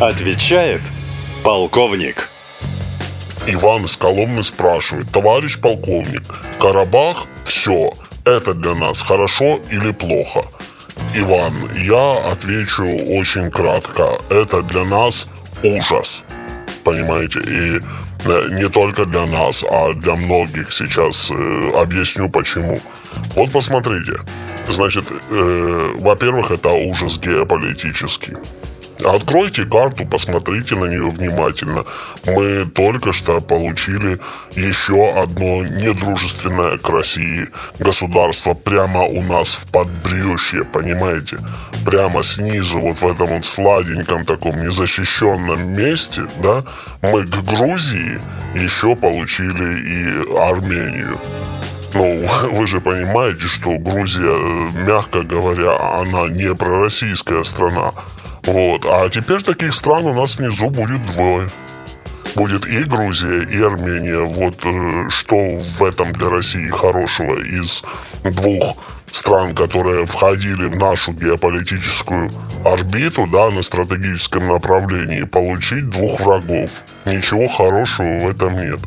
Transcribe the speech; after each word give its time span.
Отвечает 0.00 0.82
полковник. 1.42 2.28
Иван 3.46 3.86
из 3.86 3.96
Коломны 3.96 4.42
спрашивает, 4.42 5.10
товарищ 5.10 5.58
полковник, 5.58 6.22
Карабах, 6.60 7.24
все, 7.44 7.94
это 8.26 8.52
для 8.52 8.74
нас 8.74 9.00
хорошо 9.00 9.58
или 9.70 9.92
плохо? 9.92 10.44
Иван, 11.14 11.70
я 11.78 12.30
отвечу 12.30 12.84
очень 12.84 13.50
кратко. 13.50 14.18
Это 14.28 14.60
для 14.60 14.84
нас 14.84 15.26
ужас. 15.62 16.22
Понимаете? 16.84 17.40
И 17.40 17.80
э, 18.28 18.48
не 18.50 18.68
только 18.68 19.06
для 19.06 19.24
нас, 19.24 19.64
а 19.64 19.94
для 19.94 20.14
многих 20.14 20.74
сейчас 20.74 21.30
э, 21.30 21.70
объясню 21.74 22.28
почему. 22.28 22.82
Вот 23.34 23.50
посмотрите. 23.50 24.20
Значит, 24.68 25.06
э, 25.10 25.92
во-первых, 25.96 26.50
это 26.50 26.68
ужас 26.68 27.16
геополитический. 27.16 28.34
Откройте 29.04 29.64
карту, 29.64 30.06
посмотрите 30.06 30.74
на 30.74 30.86
нее 30.86 31.10
внимательно. 31.10 31.84
Мы 32.24 32.64
только 32.66 33.12
что 33.12 33.40
получили 33.40 34.18
еще 34.54 35.12
одно 35.20 35.64
недружественное 35.64 36.78
к 36.78 36.88
России 36.88 37.48
государство 37.78 38.54
прямо 38.54 39.02
у 39.02 39.22
нас 39.22 39.56
в 39.56 39.66
подбрюшье, 39.70 40.64
понимаете? 40.64 41.38
Прямо 41.84 42.24
снизу, 42.24 42.78
вот 42.78 43.00
в 43.00 43.06
этом 43.06 43.28
вот 43.28 43.44
сладеньком 43.44 44.24
таком 44.24 44.62
незащищенном 44.62 45.74
месте, 45.74 46.22
да, 46.38 46.64
мы 47.02 47.24
к 47.24 47.44
Грузии 47.44 48.18
еще 48.54 48.96
получили 48.96 49.78
и 49.82 50.38
Армению. 50.38 51.18
Ну, 51.94 52.24
вы 52.50 52.66
же 52.66 52.80
понимаете, 52.80 53.46
что 53.46 53.78
Грузия, 53.78 54.36
мягко 54.72 55.22
говоря, 55.22 56.00
она 56.00 56.28
не 56.28 56.54
пророссийская 56.54 57.42
страна. 57.44 57.92
Вот. 58.46 58.86
А 58.86 59.08
теперь 59.08 59.42
таких 59.42 59.74
стран 59.74 60.06
у 60.06 60.14
нас 60.14 60.36
внизу 60.36 60.70
будет 60.70 61.04
двое. 61.06 61.48
Будет 62.34 62.66
и 62.66 62.84
Грузия, 62.84 63.42
и 63.42 63.62
Армения. 63.62 64.20
Вот 64.20 64.64
э, 64.64 65.08
что 65.08 65.36
в 65.36 65.82
этом 65.82 66.12
для 66.12 66.28
России 66.28 66.68
хорошего 66.68 67.40
из 67.40 67.82
двух 68.22 68.76
стран, 69.10 69.54
которые 69.54 70.06
входили 70.06 70.66
в 70.66 70.76
нашу 70.76 71.12
геополитическую 71.12 72.30
орбиту, 72.64 73.26
да, 73.26 73.50
на 73.50 73.62
стратегическом 73.62 74.48
направлении, 74.48 75.22
получить 75.24 75.88
двух 75.88 76.20
врагов. 76.20 76.70
Ничего 77.04 77.48
хорошего 77.48 78.26
в 78.26 78.28
этом 78.28 78.56
нет. 78.56 78.80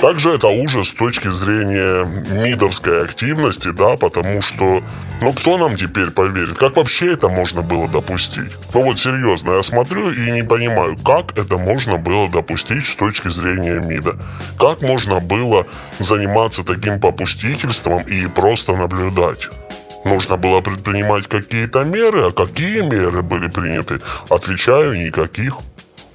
Также 0.00 0.30
это 0.30 0.48
ужас 0.48 0.88
с 0.88 0.92
точки 0.94 1.28
зрения 1.28 2.06
МИДовской 2.06 3.04
активности, 3.04 3.70
да, 3.70 3.96
потому 3.96 4.40
что, 4.40 4.82
ну, 5.20 5.32
кто 5.34 5.58
нам 5.58 5.76
теперь 5.76 6.10
поверит? 6.10 6.56
Как 6.56 6.76
вообще 6.76 7.12
это 7.12 7.28
можно 7.28 7.60
было 7.60 7.86
допустить? 7.86 8.50
Ну, 8.72 8.82
вот 8.82 8.98
серьезно, 8.98 9.56
я 9.56 9.62
смотрю 9.62 10.10
и 10.10 10.30
не 10.30 10.42
понимаю, 10.42 10.96
как 10.96 11.36
это 11.36 11.58
можно 11.58 11.98
было 11.98 12.30
допустить 12.30 12.86
с 12.86 12.96
точки 12.96 13.28
зрения 13.28 13.78
МИДа? 13.78 14.18
Как 14.58 14.80
можно 14.80 15.20
было 15.20 15.66
заниматься 15.98 16.64
таким 16.64 16.98
попустительством 16.98 18.00
и 18.04 18.26
просто 18.26 18.74
наблюдать? 18.74 19.48
Нужно 20.06 20.38
было 20.38 20.62
предпринимать 20.62 21.26
какие-то 21.26 21.84
меры, 21.84 22.28
а 22.28 22.32
какие 22.32 22.80
меры 22.80 23.20
были 23.20 23.50
приняты? 23.50 24.00
Отвечаю, 24.30 24.98
никаких. 24.98 25.58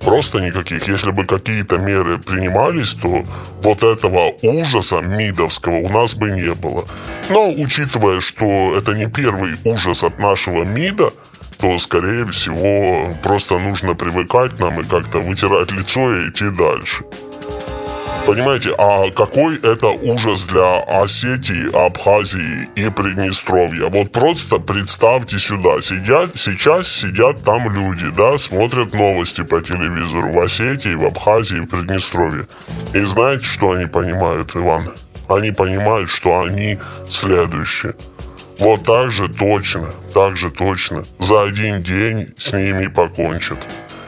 Просто 0.06 0.40
никаких. 0.40 0.88
Если 0.88 1.12
бы 1.12 1.26
какие-то 1.26 1.78
меры 1.78 2.20
принимались, 2.20 2.94
то 2.94 3.26
вот 3.64 3.84
этого 3.84 4.34
ужаса 4.44 5.02
МИДовского 5.02 5.78
у 5.78 5.90
нас 5.90 6.14
бы 6.16 6.30
не 6.30 6.54
было. 6.54 6.86
Но 7.30 7.50
учитывая, 7.52 8.22
что 8.22 8.46
это 8.78 8.94
не 8.94 9.08
первый 9.08 9.56
ужас 9.64 10.04
от 10.04 10.20
нашего 10.20 10.64
МИДа, 10.64 11.12
то, 11.58 11.80
скорее 11.80 12.26
всего, 12.28 13.16
просто 13.24 13.58
нужно 13.58 13.96
привыкать 13.96 14.60
нам 14.60 14.80
и 14.80 14.84
как-то 14.84 15.20
вытирать 15.20 15.72
лицо 15.72 16.16
и 16.16 16.30
идти 16.30 16.50
дальше. 16.50 17.04
Понимаете, 18.26 18.74
а 18.78 19.12
какой 19.12 19.58
это 19.58 19.90
ужас 19.90 20.46
для 20.46 20.82
Осетии, 20.82 21.86
Абхазии 21.86 22.68
и 22.76 22.90
Приднестровья? 22.90 23.88
Вот 23.90 24.12
просто 24.12 24.58
представьте 24.58 25.38
сюда, 25.38 25.80
сидят, 25.82 26.32
сейчас 26.36 26.88
сидят 26.88 27.44
там 27.44 27.72
люди, 27.72 28.10
да, 28.18 28.40
смотрят 28.40 28.94
новости 28.94 29.44
по 29.44 29.62
телевизору 29.62 30.32
в 30.32 30.40
Осетии, 30.40 30.96
в 30.96 31.06
Абхазии, 31.06 31.60
в 31.60 31.68
Приднестровье. 31.68 32.48
И 32.94 33.02
знаете, 33.02 33.46
что 33.46 33.72
они 33.72 33.86
понимают, 33.86 34.56
Иван? 34.56 34.90
Они 35.30 35.52
понимают, 35.52 36.10
что 36.10 36.40
они 36.40 36.80
следующие. 37.10 37.94
Вот 38.58 38.86
так 38.86 39.12
же 39.12 39.28
точно, 39.28 39.94
так 40.14 40.36
же 40.36 40.50
точно. 40.50 41.06
За 41.20 41.44
один 41.44 41.84
день 41.84 42.34
с 42.38 42.54
ними 42.54 42.88
покончат. 42.88 43.60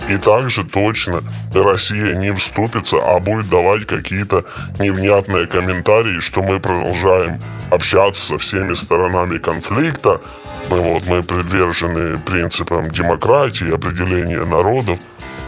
И 0.09 0.17
также 0.17 0.63
точно 0.63 1.21
Россия 1.53 2.15
не 2.15 2.33
вступится, 2.33 2.97
а 2.97 3.19
будет 3.19 3.49
давать 3.49 3.85
какие-то 3.85 4.45
невнятные 4.79 5.47
комментарии, 5.47 6.19
что 6.21 6.41
мы 6.41 6.59
продолжаем 6.59 7.39
общаться 7.71 8.21
со 8.21 8.37
всеми 8.37 8.73
сторонами 8.73 9.37
конфликта, 9.37 10.21
мы, 10.69 10.79
вот, 10.81 11.05
мы 11.05 11.23
привержены 11.23 12.19
принципам 12.19 12.89
демократии, 12.89 13.73
определения 13.73 14.43
народов. 14.45 14.99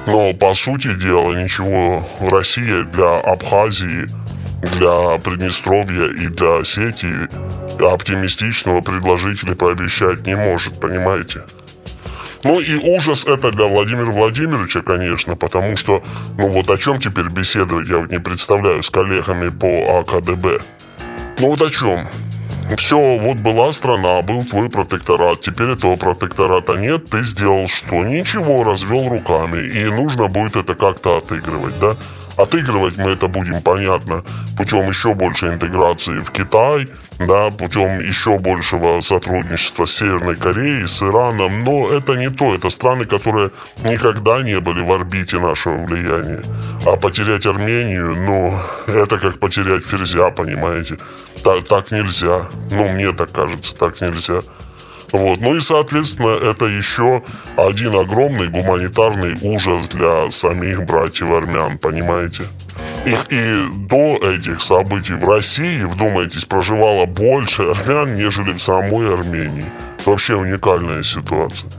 Но, 0.08 0.34
по 0.34 0.56
сути 0.56 0.94
дела, 0.96 1.34
ничего 1.34 2.08
Россия 2.22 2.84
для 2.84 3.20
Абхазии, 3.20 4.10
для 4.62 5.18
Приднестровья 5.20 6.08
и 6.08 6.28
для 6.28 6.60
Осетии 6.60 7.28
оптимистичного 7.82 8.82
предложить 8.82 9.44
или 9.44 9.54
пообещать 9.54 10.26
не 10.26 10.36
может, 10.36 10.80
понимаете? 10.80 11.44
Ну 12.44 12.60
и 12.62 12.76
ужас 12.76 13.26
это 13.26 13.52
для 13.52 13.66
Владимира 13.66 14.12
Владимировича, 14.12 14.82
конечно, 14.82 15.36
потому 15.36 15.76
что, 15.76 16.02
ну 16.38 16.48
вот 16.48 16.70
о 16.70 16.78
чем 16.78 17.00
теперь 17.00 17.28
беседовать, 17.30 17.90
я 17.90 17.98
вот 17.98 18.12
не 18.12 18.20
представляю 18.20 18.82
с 18.82 18.90
коллегами 18.90 19.50
по 19.50 20.00
АКДБ. 20.00 20.62
Ну 21.40 21.48
вот 21.50 21.62
о 21.62 21.70
чем? 21.70 22.08
Все, 22.78 23.18
вот 23.18 23.38
была 23.38 23.74
страна, 23.74 24.22
был 24.22 24.46
твой 24.46 24.70
протекторат, 24.70 25.42
теперь 25.42 25.72
этого 25.72 25.96
протектората 25.96 26.74
нет, 26.74 27.10
ты 27.10 27.24
сделал 27.24 27.68
что? 27.68 28.04
Ничего, 28.04 28.64
развел 28.64 29.10
руками, 29.10 29.58
и 29.58 29.86
нужно 29.86 30.28
будет 30.28 30.56
это 30.56 30.76
как-то 30.76 31.18
отыгрывать, 31.18 31.80
да? 31.80 31.96
Отыгрывать 32.40 32.96
мы 32.96 33.12
это 33.12 33.28
будем, 33.28 33.62
понятно, 33.62 34.24
путем 34.56 34.88
еще 34.88 35.14
большей 35.14 35.56
интеграции 35.56 36.20
в 36.20 36.32
Китай, 36.32 36.88
да, 37.20 37.52
путем 37.52 38.00
еще 38.00 38.40
большего 38.40 39.02
сотрудничества 39.02 39.86
с 39.86 39.96
Северной 39.96 40.38
Кореей, 40.38 40.88
с 40.88 41.02
Ираном, 41.04 41.66
но 41.66 41.90
это 41.90 42.16
не 42.16 42.30
то, 42.30 42.56
это 42.56 42.70
страны, 42.70 43.04
которые 43.04 43.52
никогда 43.84 44.42
не 44.42 44.58
были 44.62 44.82
в 44.82 44.90
орбите 44.90 45.38
нашего 45.38 45.84
влияния. 45.84 46.42
А 46.86 46.96
потерять 46.96 47.46
Армению, 47.46 48.16
ну, 48.16 48.56
это 48.88 49.20
как 49.20 49.40
потерять 49.40 49.84
Ферзя, 49.84 50.32
понимаете? 50.32 50.98
Так, 51.44 51.68
так 51.68 51.92
нельзя. 51.92 52.46
Ну, 52.72 52.88
мне 52.94 53.12
так 53.12 53.34
кажется, 53.34 53.76
так 53.76 54.00
нельзя. 54.00 54.44
Вот. 55.12 55.40
Ну 55.40 55.56
и, 55.56 55.62
соответственно, 55.62 56.38
это 56.38 56.66
еще 56.66 57.24
один 57.58 57.96
огромный 57.96 58.48
гуманитарный 58.48 59.38
ужас 59.42 59.90
для 59.90 60.30
самих 60.32 60.86
братьев 60.86 61.32
армян, 61.32 61.78
понимаете? 61.78 62.44
Их 63.06 63.26
и 63.30 63.70
до 63.88 64.18
этих 64.18 64.62
событий 64.62 65.14
в 65.14 65.28
России, 65.28 65.84
вдумайтесь, 65.84 66.46
проживало 66.46 67.06
больше 67.06 67.64
армян, 67.64 68.16
нежели 68.16 68.54
в 68.54 68.62
самой 68.62 69.14
Армении. 69.14 69.66
Вообще 70.06 70.36
уникальная 70.36 71.04
ситуация. 71.04 71.70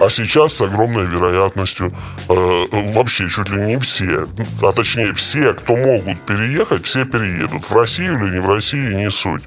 А 0.00 0.08
сейчас 0.08 0.54
с 0.54 0.60
огромной 0.60 1.06
вероятностью 1.06 1.92
э, 2.28 2.64
вообще 2.92 3.28
чуть 3.28 3.48
ли 3.50 3.60
не 3.60 3.78
все, 3.78 4.26
а 4.60 4.72
точнее 4.72 5.12
все, 5.14 5.52
кто 5.52 5.76
могут 5.76 6.20
переехать, 6.22 6.86
все 6.86 7.04
переедут. 7.04 7.64
В 7.64 7.76
Россию 7.76 8.18
или 8.18 8.34
не 8.34 8.40
в 8.40 8.48
Россию, 8.48 8.96
не 8.96 9.10
суть 9.10 9.44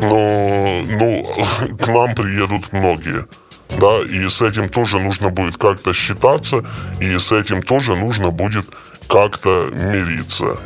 но 0.00 0.82
ну, 0.86 1.26
к 1.76 1.86
нам 1.88 2.14
приедут 2.14 2.72
многие. 2.72 3.26
Да, 3.78 4.00
и 4.00 4.28
с 4.28 4.40
этим 4.40 4.68
тоже 4.68 4.98
нужно 4.98 5.30
будет 5.30 5.56
как-то 5.56 5.92
считаться, 5.92 6.64
и 7.00 7.18
с 7.18 7.32
этим 7.32 7.62
тоже 7.62 7.94
нужно 7.96 8.30
будет 8.30 8.66
как-то 9.08 9.70
мириться. 9.72 10.58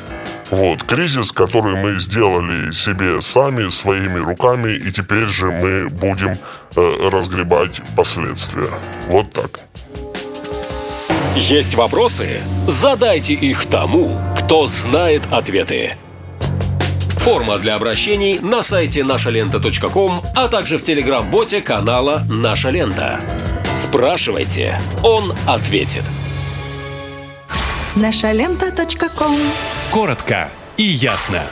Вот, 0.50 0.82
кризис, 0.82 1.32
который 1.32 1.76
мы 1.76 1.99
сделали 1.99 2.73
себе 2.73 3.23
сами, 3.23 3.70
своими 3.70 4.19
руками, 4.19 4.73
и 4.73 4.93
теперь 4.93 5.26
же 5.26 5.50
мы 5.50 5.88
будем 5.88 6.38
э, 6.76 7.08
разгребать 7.11 7.81
последствия. 7.96 8.70
Вот 9.08 9.32
так. 9.32 9.61
Есть 11.37 11.75
вопросы? 11.75 12.43
Задайте 12.67 13.32
их 13.32 13.64
тому, 13.64 14.20
кто 14.38 14.67
знает 14.67 15.23
ответы. 15.31 15.96
Форма 17.23 17.59
для 17.59 17.77
обращений 17.77 18.41
на 18.41 18.65
сайте 18.65 19.05
нашалента.ком, 19.05 20.25
а 20.35 20.49
также 20.49 20.77
в 20.77 20.83
телеграм-боте 20.83 21.61
канала 21.61 22.25
«Наша 22.29 22.71
лента». 22.71 23.21
Спрашивайте, 23.77 24.81
он 25.05 25.33
ответит. 25.47 26.03
Нашалента.ком 27.95 29.37
Коротко 29.93 30.51
и 30.77 30.83
ясно. 30.83 31.43